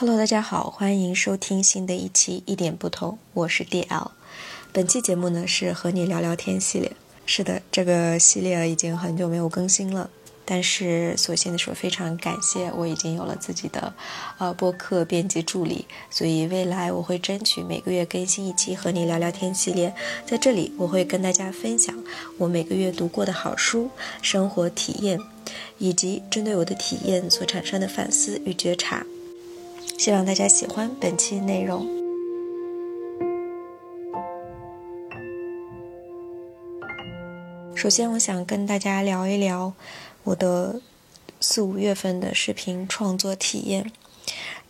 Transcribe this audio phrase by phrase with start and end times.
[0.00, 4.12] Hello，大家好，欢迎收听新的一期一点不同，我是 DL。
[4.72, 6.90] 本期节目呢是和你聊聊天系列。
[7.26, 10.08] 是的，这个系列已经很久没有更新了，
[10.46, 13.92] 但是所幸的说非常感谢，我已经有了自己的
[14.38, 19.94] 呃播客编辑助理，所以未来我会争取每个月更新一期和你聊聊天系列。
[20.24, 21.94] 在这里，我会跟大家分享
[22.38, 23.90] 我每个月读过的好书、
[24.22, 25.20] 生活体验，
[25.76, 29.04] 以及针对我的体验所产生的反思与觉察。
[30.00, 31.86] 希望大家喜欢本期内容。
[37.76, 39.74] 首先，我想跟大家聊一聊
[40.24, 40.80] 我的
[41.38, 43.92] 四五月份的视频创作体验。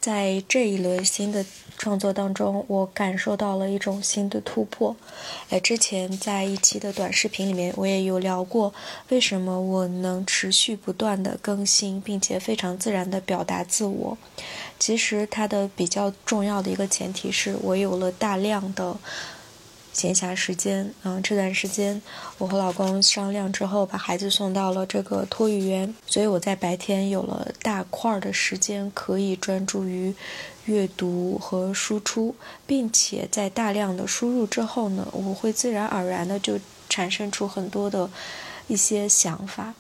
[0.01, 1.45] 在这一轮新的
[1.77, 4.97] 创作当中，我感受到了一种新的突破。
[5.51, 8.73] 哎，之前在一期的短视频里面，我也有聊过，
[9.11, 14.17] 为什么我能持续不断的更新，并且非常自然的表达自我。
[14.79, 18.97] 其实它的比较重要的一个前提是我有了大量的
[19.93, 20.93] 闲暇时间。
[21.03, 22.01] 嗯，这段时间
[22.39, 30.15] 我和老公商量之后，把孩子送到了这个托育园，所以我在白天有了大块儿的时间可以专注于
[30.67, 32.35] 阅读和输出，
[32.67, 38.09] 并且在大量的输入之后呢，我会自然而然的就产生出很多的
[38.69, 39.75] 一些想法。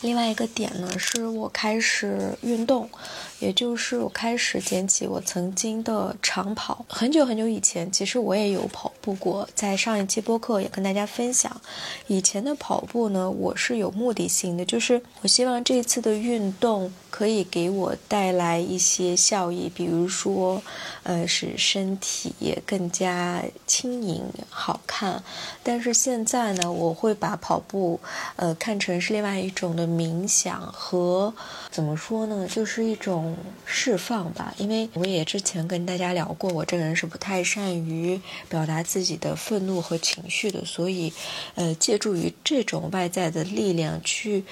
[0.00, 2.90] 另外一个点呢，是我开始运动，
[3.38, 6.84] 也就是我开始捡起我曾经的长跑。
[6.88, 11.58] 很久很久以前，其实我也有跑步过，在上一期播客也跟大家分享，
[12.06, 20.62] 以前的跑步呢，我是有目的性的，就是我希望这次的运动可以给我带来一些效益，比如说，
[21.04, 22.34] 呃，使身体
[22.66, 25.22] 更加轻盈好看。
[25.62, 27.98] 但是现在呢，我会把跑步，
[28.36, 29.84] 呃，看成是另外一种的。
[29.94, 31.32] 冥想和
[31.70, 33.33] 怎么说呢，就是一种
[33.64, 34.54] 释放吧。
[34.58, 41.12] 因为我也之前跟大家聊过，我这个人是不太善于表达自己的愤怒和情绪的，所以，
[41.54, 44.44] 呃，借助于这种外在的力量去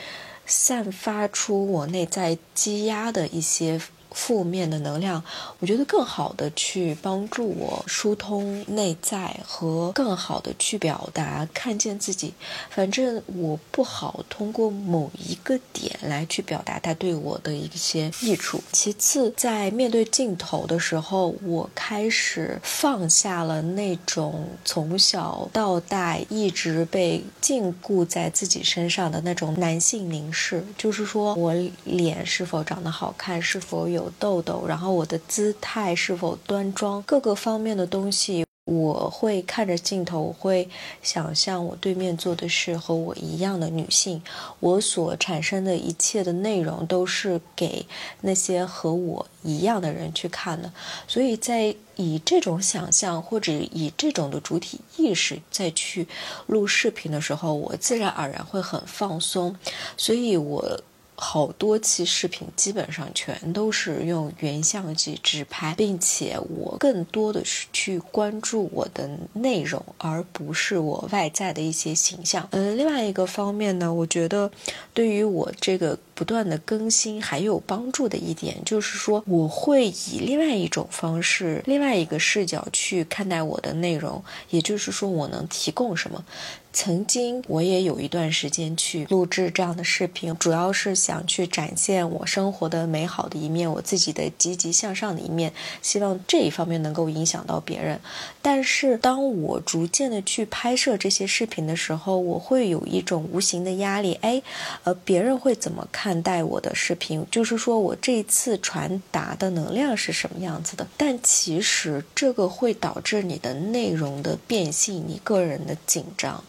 [0.46, 3.80] 散发出我内在积压的一些。
[4.14, 5.22] 负面的能量，
[5.58, 12.34] 我觉得更好的去帮助我疏通内在和更好的去表达，看见自己。
[12.70, 18.62] 反正我不好通过某一个点来去表达它对我的一些益处。
[18.72, 34.01] 其次，在面对镜头的时候，我开始放下了那种从小到大一直被禁锢在自己身上的那种男性凝视，就是说我脸是否长得好看，是否有。
[34.02, 40.68] 有痘痘，然后我的姿态是否端庄，各个方面的东西，我会看着镜头，我会
[41.02, 44.20] 想象我对面坐的是和我一样的女性，
[44.58, 47.86] 我所产生的一切的内容都是给
[48.22, 50.72] 那些和我一样的人去看的，
[51.06, 56.08] 所以在以这种想象或者以这种的主体意识再去
[56.46, 59.56] 录视频的时候，我自然而然会很放松，
[59.96, 60.82] 所以我。
[61.24, 72.48] 好多期视频基本上全都是用原相机直拍，并且我更多的是去关注我的内容，而不是我外在的一些形象。
[72.50, 74.50] 呃，另外一个方面呢，我觉得
[74.92, 86.24] 对于我这个不断的更新还有帮助的一点，就是说我会以另外一种方式、另外一个视角去看待我的内容，也就是说我能提供什么。
[86.72, 98.00] 曾经我也有一段时间去录制这样的视频，主要是想去展现我生活的美好的一面，我自己的积极向上的一面，希望这一方面能够影响到别人。
[98.40, 104.42] 但是当我逐渐的去拍摄这些视频的时候，我会有一种无形的压力，哎，
[104.84, 107.24] 呃，别人会怎么看待我的视频？
[107.30, 110.86] 就是说我这一次传达的能量是什么样子的？
[110.96, 116.42] 但其实这个会导致你的内容的变性，你个人的紧张。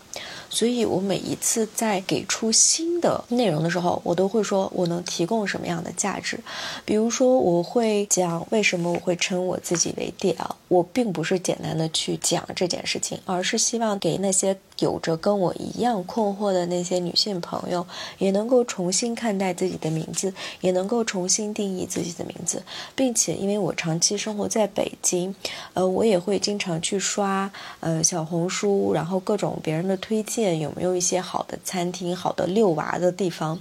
[0.50, 6.40] 所以，我每一次在给出新的内容的时候，我都会说我能提供什么样的价值。
[6.86, 10.52] 比如说，我会讲为什么我会称我自己为 DL。
[10.68, 17.86] 我并不是简单的去讲这件事情，而是希望给那些有着跟我一样困惑的那些女性朋友，
[18.20, 22.62] 也能够重新看待自己的名字，也能够重新定义自己的名字，
[22.96, 25.34] 并且，因为我长期生活在北京，
[25.74, 33.60] 呃，我也会经常去刷呃小红书，然后各种别人的推荐，有没有一些好的餐厅、好的遛娃的地方，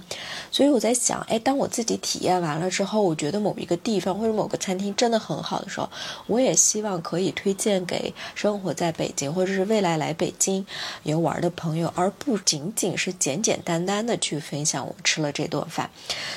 [0.51, 5.89] 所以我在想，哎，当我自己体验完了之后，我觉得某一个地方或者某个餐厅真的很好的时候，
[6.27, 6.93] 我也希望。
[7.03, 10.65] 可以推荐给生活在北京或者是未来来北京
[11.03, 15.89] 有玩的朋友，而不仅仅是简简单单的去分享我吃了这顿饭。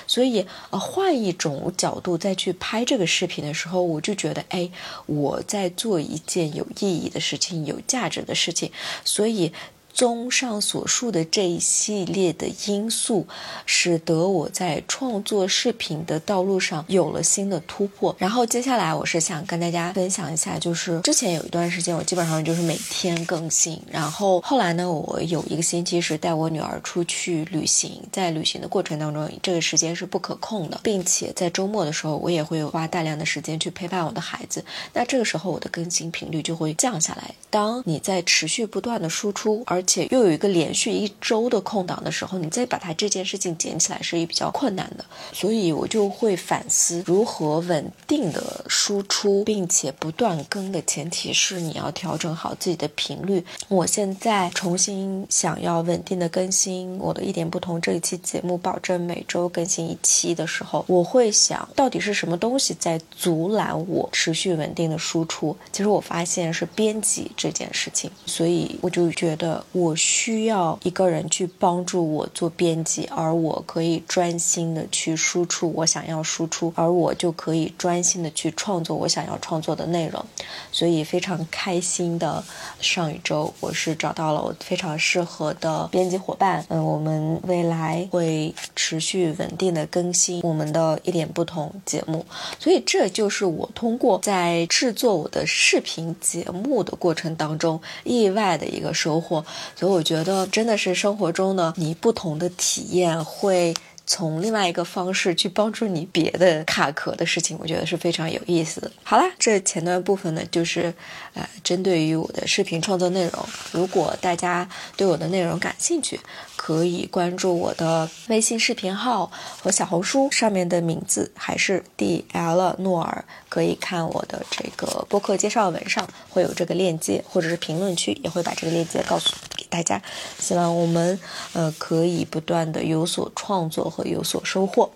[0.06, 4.70] 所以，呃，换一种角度再去拍这个视频的时候，我就觉得，哎，
[5.06, 8.70] 我在做一件有意义的事情，有价值的事情，
[9.04, 9.52] 所以。
[9.96, 13.26] 综上所述的这一系列的因素，
[13.64, 18.14] 使得我在创作视频的道路上有了新的突破。
[18.18, 34.62] 然后接下来我是想跟大家分享一下，就是之前有一段时间我基本上就是每天更新，然后后来呢，我有一个星期是带我女儿出去旅行，在旅行的过程当中，这个时间是不可控的，并且在周末的时候，我也会花大量的时间去陪伴我的孩子。
[34.92, 37.34] 那这个时候我的更新频率就会降下来。
[37.48, 53.44] 当你在持续不断的输出，而且又有一个连续一周的空档的时候，你再把它这件事情捡起来是一比较困难的，所以我就会反思如何稳定的输出，并且不断更的前提是你要调整好自己的频率。
[53.68, 65.56] 我现在重新想要稳定的更新我的一点不同这一期节目，保证每周更新一期的时候，我会想到底是什么东西在阻拦我持续稳定的输出？
[65.72, 70.46] 其实我发现是编辑这件事情，所以我就觉得我需。
[70.46, 80.24] 要一个人去帮助我做编辑，而我可以专心的去输出我想要输出，而我就可以专心的去创作我想要创作的内容。
[80.70, 82.44] 所以非常开心的，
[82.80, 86.64] 上一周我是找到了我非常适合的编辑伙伴。
[86.68, 92.24] 嗯，我们未来会持续稳定的更新我们的一点不同节目。
[92.60, 99.44] 所以这就是我通过在制作我的视频节目的过程当中意外的一个收获。
[99.74, 100.06] 所以我。
[100.06, 103.74] 觉得真的是生活中呢，你不同的体验会
[104.06, 108.92] 从另外一个方式去帮助你别的卡壳的事情，我觉得是非常有意思。
[109.02, 110.94] 好啦，这前段部分呢，就是
[111.34, 116.20] 呃，针对于我的视频创作内容，如果大家对我的内容感兴趣。
[116.56, 119.30] 可以关注我的微信视频号
[119.62, 123.24] 和小红书，上面的名字还是 D L 诺尔。
[123.48, 129.32] 可以看我的这个播客介绍文上会有这个链接，或者是评论区也会把这个链接告诉
[129.68, 130.00] 大家。
[130.38, 131.18] 希望我们
[131.52, 134.90] 呃可以不断的有所创作和有所收获。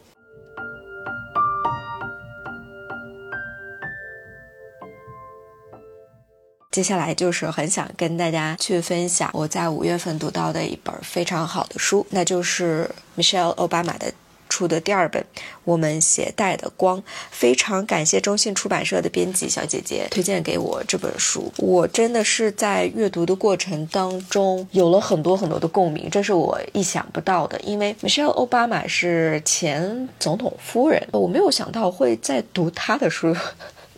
[6.70, 14.12] 接下来就是很想跟大家去分享我在五月份读到的一本非常好的书，那就是 Michelle Obama 的
[14.50, 15.22] 出的第二本
[15.64, 16.98] 《我们携带的光》。
[17.30, 27.58] 非常感谢中信出版社的编辑小姐姐推荐给我这本书，我真的是在阅读的过程当中有了很多很多的共鸣，这是我意想不到的。
[27.60, 33.34] 因为 Michelle Obama 是前总统夫人，我没有想到会在读她的书。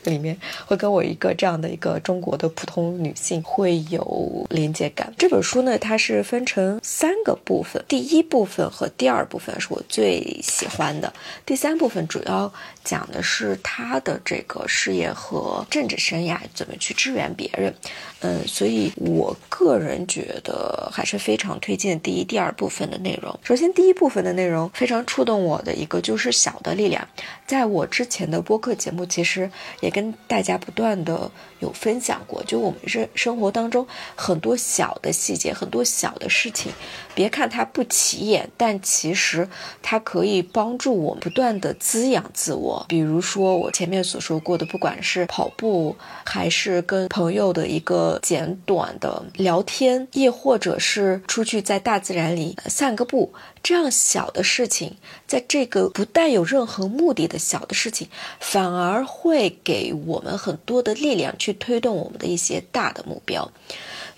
[0.04, 5.12] 里面会跟我一个这样的一个中国的普通女性会有连接感。
[5.16, 11.12] 这本书呢，它是分成三个部分，第一部分和第二部分是我最喜欢的，
[11.46, 12.52] 第三部分主要
[12.84, 17.72] 讲的是他的这个事业和政治生涯怎么去支援别人。
[18.20, 23.38] 嗯，所以我个人觉得还是非常推荐第一、第二部分的内容。
[23.42, 27.06] 首先，第一部分的内容非常触动我的一个就是小的力量，
[27.46, 29.48] 在我之前的播客节目其实
[29.80, 29.92] 也。
[29.92, 33.86] 跟大家不断的有分享过，就我们生生活当中
[34.16, 36.72] 很多小的细节，很多小的事情，
[37.14, 39.46] 别看它不起眼，但其实
[39.82, 42.71] 它可以帮助我不断的滋养自我。
[42.88, 53.32] 比如说我前面所说过的，不管是跑步，还是跟朋友的一个简短的聊天，亦或者是出去在大自然里散个步。
[53.62, 58.08] 这样小的事情，在这个不带有任何目的的小的事情，
[58.40, 63.52] 反而会给我们很多的力量去推动我们的一些大的目标，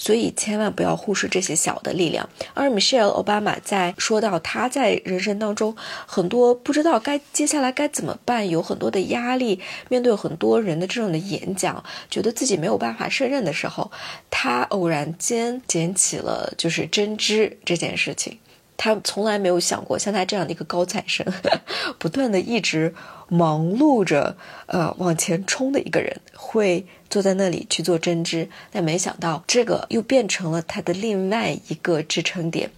[0.04, 2.28] 所以千万不要忽视这些小的力量。
[2.52, 5.75] 而 Michelle Obama 在说到他在人生当中
[6.06, 13.90] 很多不知道该接下来该怎么办，有很多的压力，面对很多人的这种的演讲，觉得自己没有办法胜任的时候，
[14.28, 18.38] 他偶然间捡起了就是针织这件事情。
[18.76, 21.25] 他从来没有想过，像他这样的一个高材生，
[21.99, 22.92] 不断的一直
[23.28, 28.49] 忙碌着，呃，往前冲的一个人，会坐在那里去做针织。
[28.71, 32.71] 但没想到，这个又变成了他的另外一个支撑点。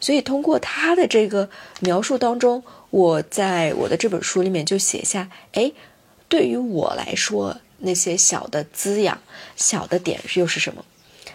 [0.00, 1.48] 所以，通过他的这个
[1.80, 5.72] 描述当中，我在我的这本书里面就写下：哎，
[6.28, 9.18] 对于我来说，那些小的滋养、
[9.56, 10.84] 小的点又是什么？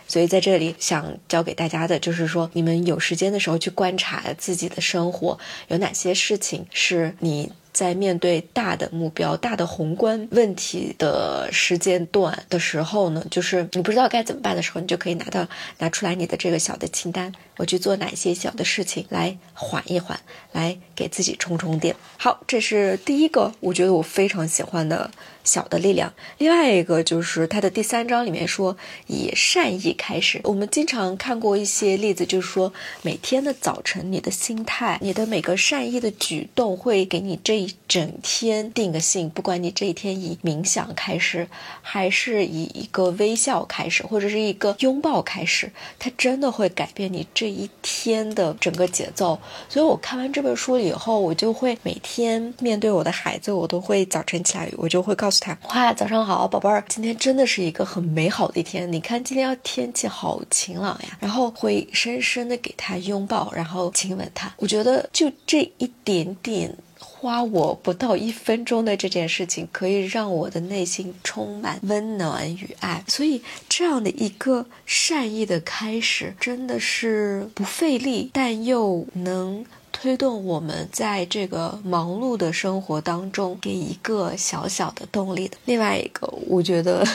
[0.07, 5.39] 所以在这里想教给大家的就是说，你们有时间的时候去观察自己的生活，
[5.69, 7.51] 有哪些事情是你。
[7.71, 15.47] 在面对大的目标、大的宏观问题的时间段的时候呢，就是你不知道该怎么办的时候，你就可以拿到
[15.77, 20.19] 拿出来你的这个小的清单，我去做哪些小的事情来缓一缓，
[20.51, 21.95] 来给自己充充电。
[22.17, 25.09] 好，这是第一个，我觉得我非常喜欢的。
[25.49, 26.13] 小的力量。
[26.37, 28.77] 另外一个就是他的第三章里面说，
[29.07, 30.39] 以善意开始。
[30.43, 39.27] 我们经常看过一些例子，就是说每天的早晨，你的心态，你的每个善意的举动，会给你这一整天定个性。
[39.31, 41.47] 不管你这一天以冥想开始，
[41.81, 49.39] 还是以一个微笑开始，或者是一个拥抱开始，它真的会改变你这一天的整个节奏。
[49.67, 55.31] 所以我看完这本书以后，我就会每天面对我的孩子，我都会早晨起来，我就会告。
[55.31, 58.91] 诉他，哇，早上好，宝贝儿，今天真的是一个很美好的一天。
[58.91, 61.17] 你看，今天天气好晴朗呀。
[61.19, 64.53] 然后会深深的给他拥抱，然后亲吻他。
[64.57, 73.03] 我觉得就这一点点，花我不到一分钟的这件事情，可以让我的内心充满温暖与爱。
[73.07, 79.65] 所以，这样的一个善意的开始，真的是不费力，但又能。
[80.01, 85.57] 推动我们在这个忙碌的生活当中给一个小小的动力的。
[85.65, 87.05] 另外一个，我觉得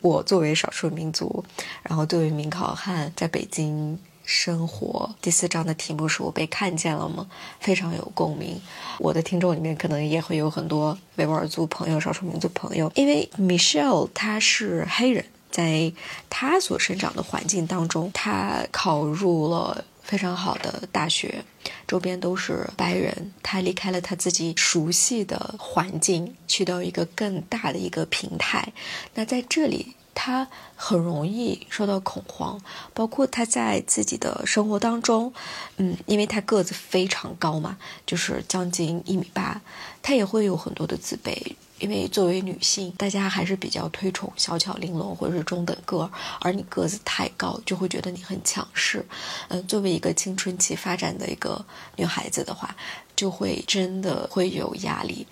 [0.00, 1.44] 我作为少数民族，
[1.82, 7.26] 然后作为民考汉在北京生活，第四章的题目是我被看见了吗？
[7.60, 8.58] 非常有共鸣。
[8.98, 15.92] 我的听众里面可能也会有很多维吾尔族朋友、少数民族朋友，因为 Michelle 他是黑人，在
[16.30, 19.84] 他所生长的环境当中，他考入了。
[20.10, 21.44] 非常好的大学，
[21.86, 23.32] 周边都是白人。
[23.44, 28.72] 他离开了他自己熟悉的环境，去到一个更大的一个平台。
[29.14, 30.46] 那在这里，他
[30.76, 32.60] 很容易受到恐慌，
[32.92, 35.32] 包括他在自己的生活当中，
[35.78, 39.62] 嗯，因为他个子非常高嘛，就是将近一米八，
[40.02, 41.34] 他也会有很多的自卑。
[41.78, 46.10] 因为作为女性，大家还是比较推崇小巧玲珑或者是中等个儿，
[46.42, 49.02] 而你个子太高，就会觉得你很强势。
[49.48, 51.64] 嗯，作为一个青春期发展的一个
[51.96, 52.76] 女孩子的话。
[53.16, 55.26] 就会真的会有压力。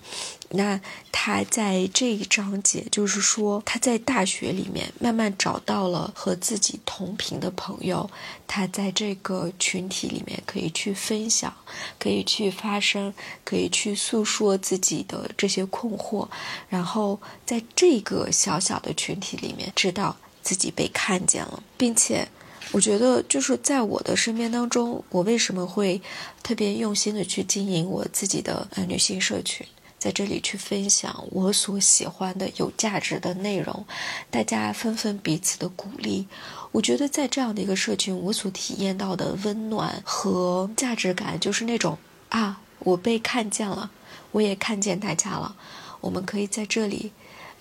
[0.49, 0.79] 那
[1.11, 8.09] 他在这一章节，就是说他在大学里面慢慢找到了和自己同频的朋友，
[8.47, 11.53] 他在这个群体里面可以去分享，
[11.99, 13.13] 可以去发声，
[13.43, 16.27] 可以去诉说自己的这些困惑，
[16.67, 22.27] 然后在这个小小的群体里面，知道自己被看见了，并且。
[22.71, 25.99] 我觉得就是在我的身边当中，我为什么会
[26.43, 29.65] 特别用心的去经营我自己的呃女性社群，
[29.99, 33.85] 在这里去分享我所喜欢的有价值的内容，
[34.31, 36.25] 大家纷纷彼此的鼓励。
[36.71, 41.97] 我觉得在这样的一个社群，我所体验到的温暖和价值感，就是那种
[42.29, 43.91] 啊，我被看见了，
[44.31, 45.55] 我也看见大家了，
[45.99, 47.11] 我们可以在这里。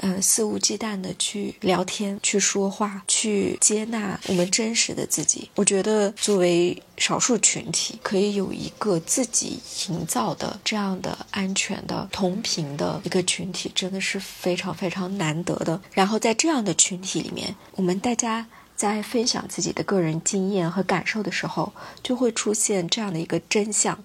[0.00, 5.50] 嗯，肆无忌惮的去聊天、去说话、去接纳我们真实的自己。
[5.56, 15.80] 我觉得作为少数群体，可以有一个自己营造的这样的安全的同频的一个群体，真的是非常非常难得的。
[15.92, 21.72] 然后在这样的群体里面，我们大家在分享自己的个人经验和感受的时候，
[22.04, 23.98] 就会出现这样的一个真相，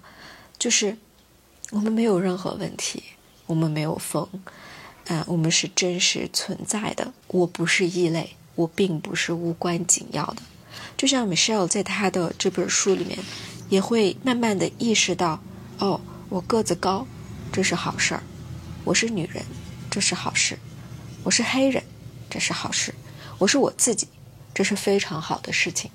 [0.58, 0.96] 就是
[1.70, 3.00] 我们没有任何问题，
[3.46, 4.28] 我们没有疯。
[5.08, 7.12] 啊，我们是真实存在的。
[7.28, 10.36] 我不是异类，我并不是无关紧要的。
[10.96, 13.18] 就像 Michelle 在他的这本书里面，
[13.68, 15.40] 也会慢慢的意识到：
[15.78, 17.06] 哦，我个子高，
[17.52, 18.20] 这是好事儿；
[18.84, 19.44] 我是女人，
[19.90, 20.56] 这是好事；
[21.22, 21.82] 我是黑人，
[22.30, 22.92] 这是好事；
[23.38, 24.08] 我是我自己，
[24.54, 25.90] 这是非常好的事情。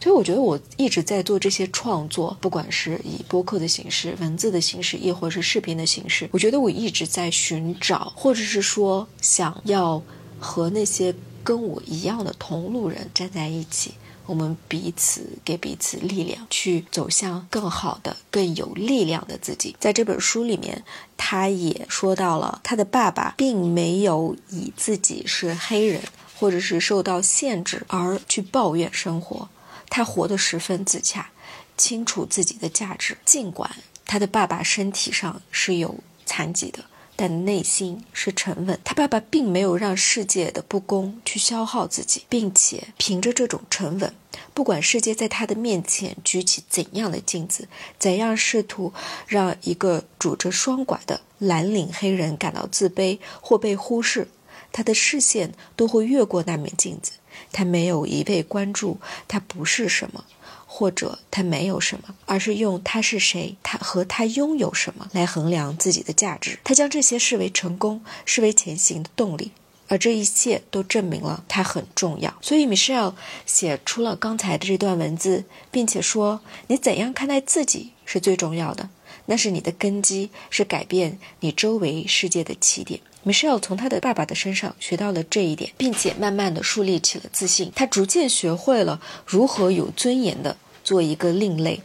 [0.00, 10.02] 所以我觉得我一直在做这些创作，不管是以播客的形式、文字的形式，亦或是视频的形式，我觉得我一直在寻找，或者是说想要
[10.38, 13.92] 和那些跟我一样的同路人站在一起，
[14.26, 19.76] 我们彼此给彼此力量，去走向更好的、更有力量的自己。
[19.78, 20.82] 在这本书里面，
[21.16, 26.00] 他也说到了，他的爸爸并没有以自己是黑人
[26.38, 29.48] 或者是受到限制而去抱怨生活。
[29.88, 31.30] 他活得十分自洽，
[31.76, 33.16] 清楚自己的价值。
[33.24, 33.70] 尽管
[34.04, 36.84] 他的爸爸身体上是有残疾的，
[37.16, 38.78] 但内心是沉稳。
[38.84, 44.14] 他爸爸并没有让世界的不公去消耗自己，并且凭着这种沉稳，
[44.52, 48.92] 不管世界在他的面前举起怎样的镜子，怎样试图
[49.26, 54.28] 让一个拄着双拐的蓝领黑人感到自卑或被忽视，
[54.72, 57.12] 他的视线都会越过那面镜子。
[57.52, 58.98] 他没有一味关注
[59.28, 60.24] 他不是什么，
[60.66, 66.58] 或者他没有什么，而是用他是谁，他和他拥有什么来衡量自己的价值。
[66.64, 69.52] 他将这些视为成功，视为前行的动力。
[69.86, 73.12] 而这一切都证明了它很重要，所以 Michelle
[73.44, 78.88] 写出了刚才的这段文字，并且说：“你怎样看待自己是最重要的，
[79.26, 87.72] 那是你的根基，是改变你周围世界的起点。” Michelle 从他的爸爸的身上学到了这一点，并且慢慢的树立起了自信。
[87.74, 91.80] 他逐渐学会了如何有尊严的做一个另类。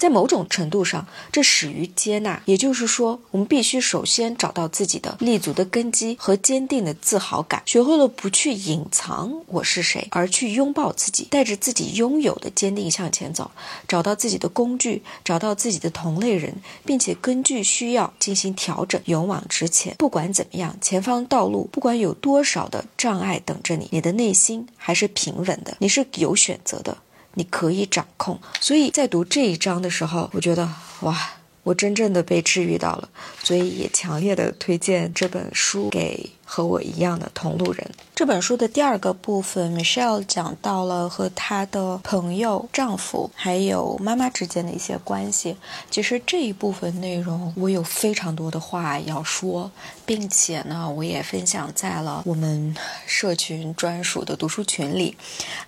[0.00, 13.50] 在某种程度上，这始于接纳，也就是说，我们必须首先找到自己的立足的根基和坚定的自豪感，学会了不去隐藏我是谁，而去拥抱自己，带着自己拥有的坚定向前走，
[13.86, 16.54] 找到自己的工具，找到自己的同类人，
[16.86, 19.94] 并且根据需要进行调整，勇往直前。
[19.98, 26.96] 不管怎么样，前方道路不管有多少的障碍等着你，你的内心还是平稳的，你是有选择的。
[27.34, 30.68] 你可以掌控，所以在读这一章的时候，我觉得
[31.00, 31.16] 哇，
[31.62, 33.08] 我真正的被治愈到了，
[33.42, 37.90] 所以也强烈的推荐这本书给和我一样的同路人。
[38.14, 45.56] 这本书的第二个部分，Michelle 讲到了和她的朋友、丈夫还有妈妈之间的一些关系。
[45.90, 49.70] 其实这一部分内容，我有非常多的话要说，
[50.04, 52.76] 并且呢，我也分享在了我们
[53.20, 55.14] 社群专属的读书群里。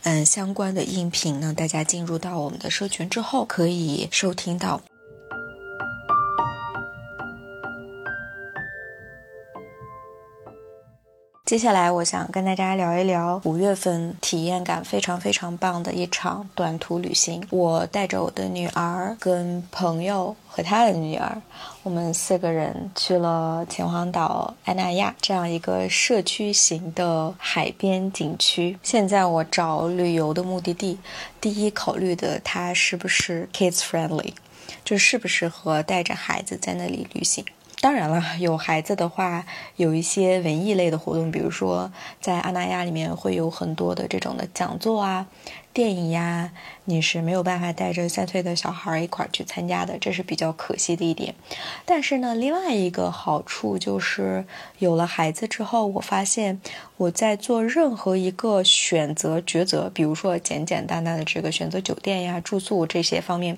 [0.04, 4.80] 嗯，相关的音频呢，大家进入到我们的社群之后可以收听到。
[11.52, 17.46] 接下来，我想跟大家聊一聊五月份体验感非常非常棒的一场短途旅行。
[17.50, 21.42] 我带着我的女儿、跟朋友和他的女儿，
[21.82, 28.78] 我们四个人去了秦皇岛安纳亚这样一个社区型的海边景区。
[28.82, 30.98] 现在我找旅游的目的地，
[31.38, 34.32] 第一考虑的它是不是 kids friendly，
[34.82, 37.44] 就适不适合带着孩子在那里旅行。
[37.82, 45.26] 当然了，有孩子的话，有一些文艺类的活动，比如说在阿那亚里面会有很多的这种的讲座啊。
[45.72, 46.52] 电影呀，
[46.84, 51.34] 你是没有办法带着三岁的小孩一块去参加的，这是比较可惜的一点。
[51.86, 54.44] 但是呢，另外一个好处就是
[54.78, 56.60] 有了孩子之后，我发现
[56.98, 63.56] 我在做任何一个选择抉择，比如说简简单单的这个选择酒店呀、住宿这些方面，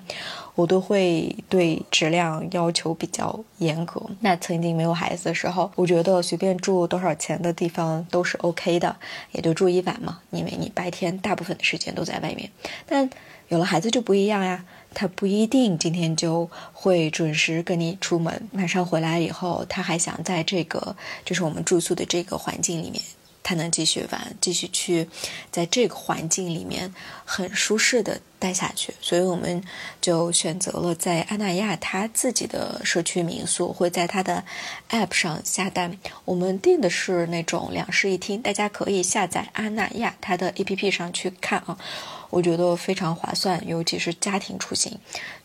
[0.55, 4.01] 我都会对质量要求比较严格。
[4.21, 8.95] 那曾经没有孩子的时候，我觉得随便住多少钱的地方都是 OK 的，
[9.33, 12.05] 也就住一晚嘛，因为你白天大部分的时间都。
[12.05, 12.51] 在外面，
[12.85, 13.09] 但
[13.49, 14.65] 有了孩子就不一样呀。
[14.97, 23.03] 他不一定今天就会准时跟你出门，晚上回来以后，他还想在这个就是我们住宿的这个环境里面，
[23.43, 25.09] 他能继续玩，继续去
[25.51, 26.93] 在这个环境里面
[27.25, 28.93] 很舒适的待下去。
[29.01, 29.61] 所以我们
[29.99, 34.43] 就选择了在阿那亚他自己的社区民宿，会在他的
[34.91, 35.97] App 上下单。
[36.23, 41.77] 我们订的是那种两室一厅，大家可以下载阿那亚他的 APP 上去看啊。
[42.31, 44.91] 我觉得非常划算，尤其是家庭出行，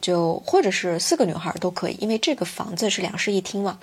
[0.00, 3.78] 就或者是四个女孩都可以，因为这个房子是两室一厅嘛，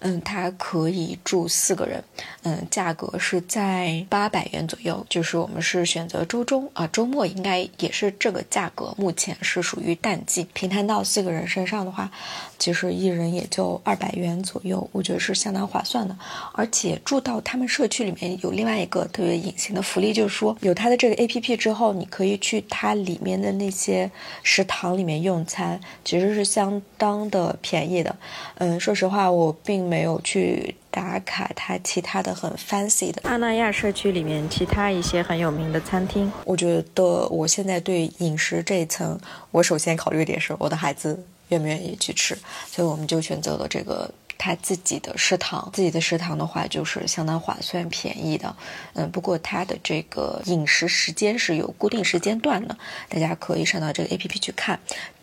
[0.00, 2.02] 嗯，它可以住四个人，
[2.42, 12.10] 嗯，价格是在八百元左右，就是我们是选择周中啊，周末应该也是这个价格，目前是属于淡季，平摊到四个人身上的话，
[12.58, 16.16] 其实一人也就二百元左右，我觉得是相当划算的，
[16.54, 22.48] 而且住到他们社区里面有另外一个特别隐形的福利，就是说有他的这个 A P P 之后，你可以去。
[22.48, 24.10] 去它里面的那些
[24.42, 28.16] 食堂里面用餐，其实是相当的便宜的。
[28.54, 36.32] 嗯，说实话，我并没有去打卡它其他的很 fancy 的阿那亚社区里面其他一些很有名的餐厅。
[36.46, 44.10] 我觉得我现在对饮食这一层，我首先考虑点是我的孩子愿不愿意去吃，所以我们就选择了这个。
[44.40, 48.54] 他自己的食堂，自己的食堂的话就是相当划算便宜的，
[48.94, 54.78] 嗯，不过他的这个饮食时间是有固定时间段的，大家可以上到这个 A P P 去看。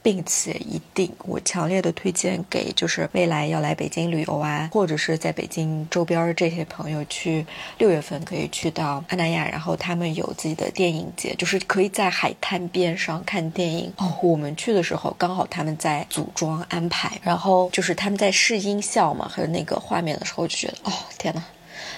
[0.05, 7.43] 并且一定，我强烈的推荐给就是未来要来北京旅游啊，或者是在北京周边这些朋友去，
[7.79, 13.91] 六月份可以去到安那亚，然后他们有自己的电影节，就是可以在海滩边上看电影。
[13.97, 21.43] 哦，我们去的时候刚好他们在组装安排，然后就是他们在试音效嘛，还有那个画面的时候，就觉得哦天呐，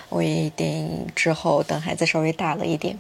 [0.08, 2.98] 我一定之后等孩子稍微大了一点，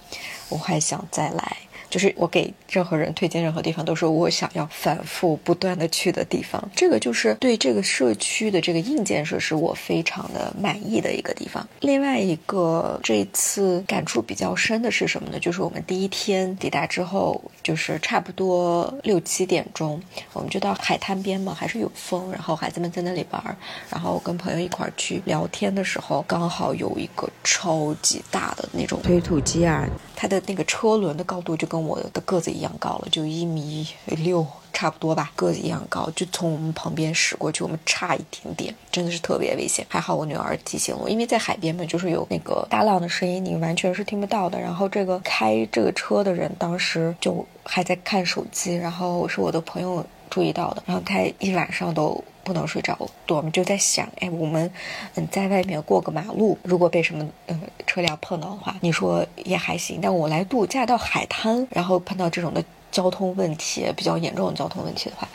[0.50, 1.56] 我还想再来。
[1.90, 6.70] 就是我给任何人推荐任何地方，都是我想要反复不断的去的地方。
[6.76, 11.68] 这个就是对这个社区的这个硬件设施我非常的满意的一个地方。
[11.82, 15.40] 另外一个这次感触比较深的是什么呢？
[15.40, 20.02] 就是我们第一天抵达之后，就是差不多六七点钟，
[20.32, 23.58] 我们就到海滩边嘛，还是有风，然后孩子们在那里玩，
[23.90, 34.48] 然后跟朋友一块去聊天的时候，刚好有一个超级大的那种推土机啊，它的那个车轮的高度就跟我的个子一样高了，就一米六。
[34.78, 39.84] 差不多吧，个子一样高，就从我们旁边驶过去，我们差一点点，真的是特别危险。
[39.90, 44.60] 还好我女儿提醒我，因为在海边嘛，就是有那个大浪的声音，你完全是听不到的。
[44.60, 52.96] 然后这个开这个车的人当时就还在看手机，然后是我的朋友注意到的，然后他一晚上都不能睡着，
[53.30, 54.72] 我们就在想，哎，我们
[55.16, 62.64] 嗯在外面过个马路，如果被什么嗯车辆碰到的话，你说也还行，但我来度假到海滩，然后碰到这种的。
[62.92, 65.28] 交通问题比较严重的交通问题的话，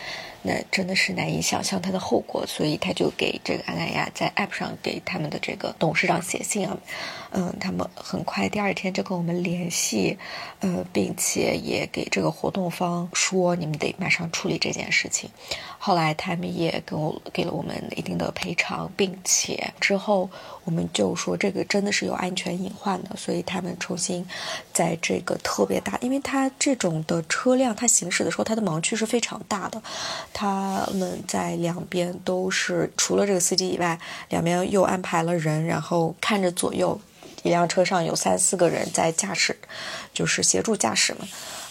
[0.43, 2.45] 那真的是难以想象它的后果。
[2.47, 6.77] 所以他就给这个阿那亚在 App 上给他们的这个董事长写信啊，
[7.31, 10.19] 嗯，他们很快第二天就跟我们联系，
[10.61, 15.31] 呃，并且也给这个活动方说你们得马上处理这件事情。
[15.79, 20.29] 后来他们也给我给了我们一定的赔偿，并且之后。
[20.64, 24.25] 我们就说这个真的是有安全隐患的，所以他们重新
[24.72, 29.83] 在这个特别大，因为它这种的车辆，它行驶的时候，它的盲区是非常大的。
[30.33, 33.98] 他们在两边都是除了这个司机以外，
[34.29, 36.96] 两边又安排了人，然后看着左右，
[37.42, 39.59] 一辆车上有三四个人在驾驶，
[40.14, 41.27] 就是协助驾驶嘛。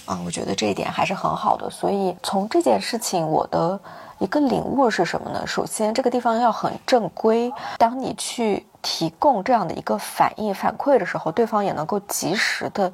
[0.05, 1.69] 啊，我觉得这一点还是很好的。
[1.69, 3.79] 所以从这件事情，我的
[4.19, 5.47] 一个领悟是什么呢？
[5.47, 7.49] 首先，这个地方要很正规。
[7.77, 8.65] 当你去。
[8.81, 12.91] 提供这样的一个反应反馈的时候，对方也能够及时的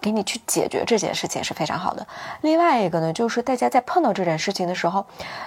[0.00, 2.06] 给你去解决这件事情是非常好的。
[2.42, 5.04] 另外一个呢，就是大家在碰到这件事情的时候，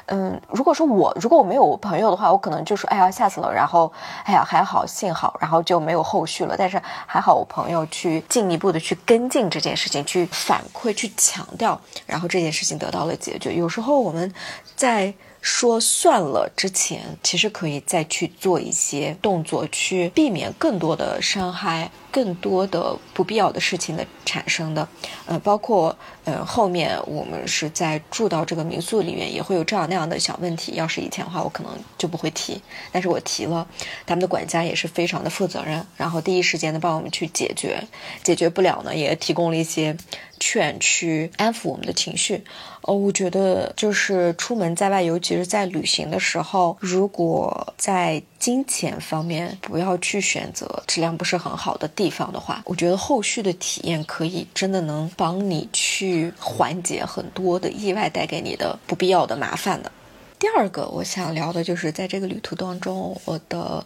[0.08, 3.92] 嗯，如果说我如果我没有朋友的话，我可能就说哎呀吓死了，然后
[4.26, 6.56] 哎呀还好幸好，然后就没有后续了。
[6.58, 13.54] 但是还好我朋友去进一步的去跟进这件事情，去反馈去强调，然后这件事情得到了解决。
[13.54, 14.34] 有时候我们
[14.76, 15.14] 在。
[15.44, 21.92] 说算了，之前其实可以再去做一些动作，去避免更多的伤害。
[22.14, 24.88] 更多的不必要的事情的产生的，
[25.26, 30.74] 呃，包括呃后面我们是在住到这个民宿里面，也会有这样那样的小问题。
[30.76, 33.68] 要是以前的话，我可能就不会提，但是我提了，
[34.06, 37.84] 他们的管家也是非常的负责任，然后第一时间的帮我们去解决，
[38.22, 39.98] 解决不了呢，也提供了一些
[40.44, 42.44] 劝去安抚我们的情绪。
[42.82, 59.90] 哦，我觉得就是出门在外，尤其是在旅行的时候，如果在金钱方面不要去选择质量不是很好的地方的话，我觉得后续的体验可以真的能帮你去缓解很多的意外带给你的不必要的麻烦的。
[60.38, 63.86] 第二个我想聊的就是在这个旅途当中，我的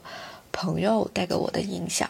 [0.51, 2.09] 朋友带给我的影响。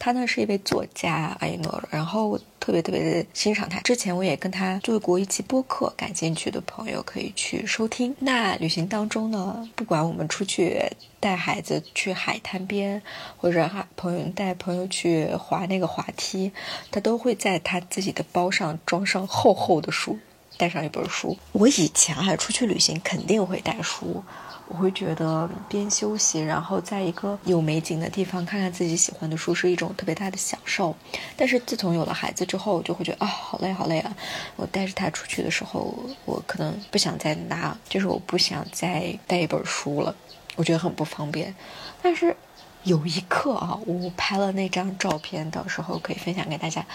[0.00, 3.78] 他呢是一位作家阿依诺，然后特别特别的欣赏他。
[3.80, 8.16] 之前我也跟他做过一期播客，感兴趣的朋友可以去收听。
[8.20, 10.80] 那旅行当中呢，不管我们出去
[11.20, 13.02] 带孩子去海滩边，
[13.36, 16.50] 或者哈朋友带朋友去滑那个滑梯，
[16.90, 20.18] 他都会在他自己的包上装上厚厚的书，
[20.56, 21.36] 带上一本书。
[21.52, 24.24] 我以前还出去旅行肯定会带书。
[24.72, 30.94] 我会觉得边休息，然后在一个有美景的地方看看自己喜欢的书是一种特别大的享受。
[31.36, 34.16] 但是自从有了孩子之后，我就会觉得啊，好累好累啊！
[34.54, 35.92] 我带着他出去的时候，
[36.24, 40.14] 我可能不想再拿，就是我不想再带一本书了，
[40.54, 41.52] 我觉得很不方便。
[42.00, 42.36] 但是
[42.84, 46.86] 有一刻啊，我拍了那张照片，到时候可以分享给大家，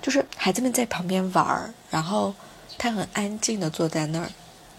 [0.00, 2.32] 就是孩子们在旁边玩儿，然后
[2.78, 4.30] 他很安静的坐在那儿，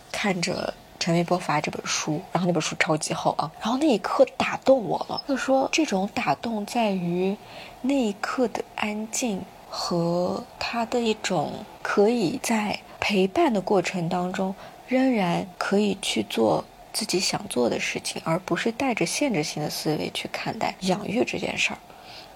[0.10, 0.74] 看着。
[1.06, 5.22] 陈微波发这本书，然后那本书超级厚啊，然后那一刻打动我了。
[5.28, 7.38] 就说，这种打动在于
[7.84, 9.39] 那一刻的安静
[9.70, 14.56] 和他的一种可以在陪伴的过程当中，
[14.88, 21.78] 仍然可以去做自己想做的事情，而不是带着限制性的思维去看待养育这件事儿。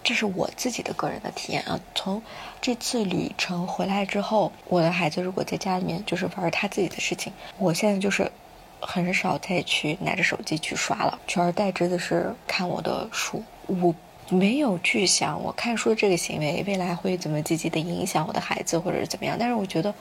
[0.03, 1.79] 这是我自己的个人的体验啊。
[1.95, 2.21] 从
[2.61, 8.31] 这次旅程回来之后，我的孩子如果在家里面就是玩他自己的事情，我现在就是。
[8.79, 13.43] 很少再去拿着手机去刷了，取而代之的是看我的书。
[13.67, 13.93] 我
[14.29, 19.93] 没有去想我看书这个行为未来会怎么积极的影响我的孩子或者是怎么样，但是我觉得，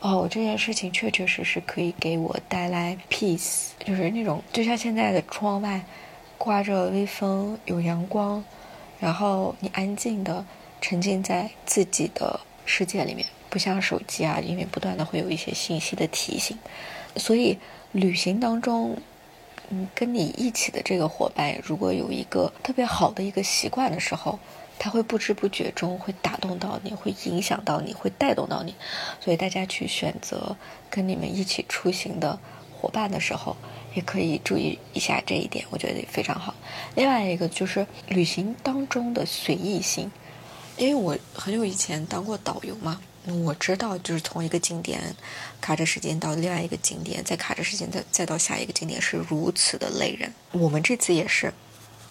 [0.00, 5.80] 哦，这件事情确确实实可以给我带来 peace，就是那种就像现在的窗外
[6.36, 8.44] 刮着微风，有阳光，
[9.00, 10.44] 然后你安静的
[10.80, 13.26] 沉浸在自己的世界里面。
[13.50, 16.58] 不像手机啊，因为不断的会有一些信息的提醒，
[17.14, 17.56] 所以
[17.94, 18.98] 旅行当中，
[19.70, 24.36] 嗯，跟你一起的这个伙伴，如果有一个特别好的一个习惯的时候，
[24.80, 28.74] 他会不知不觉中会打动到你，会影响到你，会带动到你，
[29.20, 30.56] 所以大家去选择
[30.90, 32.36] 跟你们一起出行的
[32.72, 33.56] 伙伴的时候，
[33.94, 36.52] 也可以注意一下这一点，我觉得也非常好。
[36.96, 40.10] 另外一个就是旅行当中的随意性，
[40.76, 45.14] 因为我很久以前当过导游嘛，我知道就是从一个景点
[45.60, 50.32] 卡着时间到另外一个景点，再卡着时间再再到下一个景点是如此的累人。
[50.52, 51.52] 我们这次也是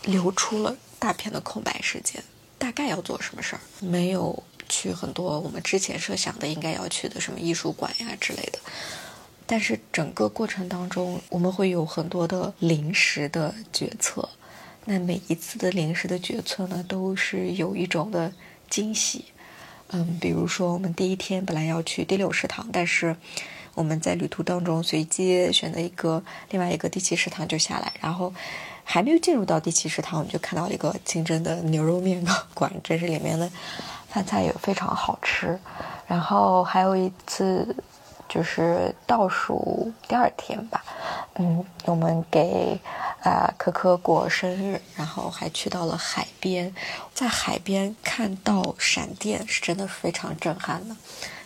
[0.03, 2.23] 留出了大片的空白时间。
[2.57, 3.61] 大概要做什么事儿？
[3.79, 8.59] 没有去很多我们之前设想的应该要去的什么艺术馆呀之类的。
[9.45, 14.29] 但是整个过程当中，我们会有很多的临时的决策。
[14.85, 18.33] 那每一次的临时的决策呢，都是有一种的
[18.69, 19.25] 惊喜。
[19.93, 23.15] 嗯，比如说我们第一天本来要去第六食堂，但是
[23.75, 28.33] 我们在旅途当中随机选择一个另外一个第七食堂就下来，然后。
[28.85, 32.21] 还没有进入到第七食堂，我们就看到一个清真的牛肉面
[32.53, 33.49] 馆，这是里面的
[34.09, 35.57] 饭菜也非常好吃。
[36.05, 37.73] 然后还有一次，
[38.33, 40.83] 就是倒数第二天吧，
[41.35, 42.79] 嗯，我们给
[43.21, 46.73] 啊可可过生日，然后还去到了海边，
[47.13, 50.95] 在海边看到闪电是真的非常震撼的。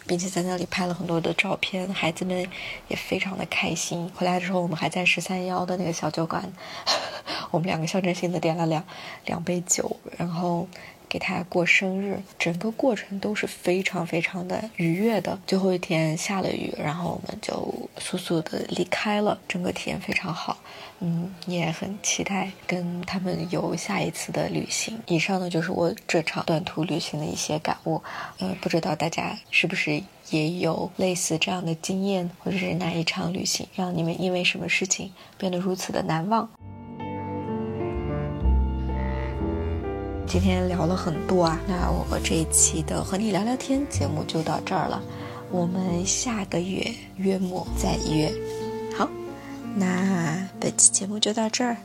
[0.08, 2.50] 并且在那里拍了很多的照片，孩子们
[2.88, 4.10] 也非常的开心。
[4.16, 6.50] 回来之后，我们还在十三幺的那个小酒馆，
[7.52, 8.82] 我们两个象征性的点了两
[9.26, 10.66] 两杯酒，然后
[11.18, 12.22] 给他过生日。
[12.38, 15.40] 整个过程都是非常非常的愉悦的。
[15.48, 19.40] 最后一天下了雨，然后我们就速速的离开了。
[19.48, 20.56] 整个体验非常好。
[21.00, 25.00] 嗯，也很期待跟他们有下一次的旅行。
[25.08, 28.00] 以上呢就是我这场短途旅行的一些感悟。
[28.38, 36.48] 呃，不知道大家是不是也有类似这样的经验，或者是哪一场旅行让你们因为什么事情变得如此的难忘？
[40.28, 45.02] 今天聊了很多啊，那我这一期的和你聊聊天节目就到这儿了。
[45.50, 48.32] 我们下个月月末再约。
[48.96, 49.10] 好。
[49.76, 51.78] 那本期节目就到这儿。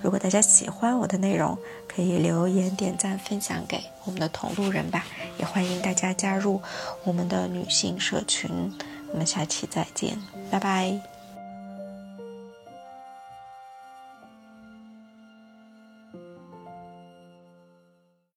[0.00, 5.04] 如果大家喜欢我的内容，可以留言、点赞、分享给我们的同路人吧。
[5.38, 6.60] 也欢迎大家加入
[7.04, 8.50] 我们的女性社群。
[9.12, 10.16] 我们下期再见，
[10.50, 11.11] 拜拜。